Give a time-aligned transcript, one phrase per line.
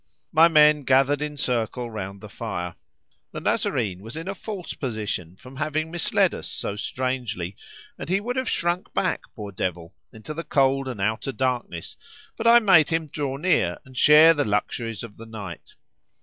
[0.31, 2.73] My men gathered in circle round the fire.
[3.33, 7.55] The Nazarene was in a false position from having misled us so strangely,
[7.99, 11.97] and he would have shrunk back, poor devil, into the cold and outer darkness,
[12.35, 15.75] but I made him draw near and share the luxuries of the night.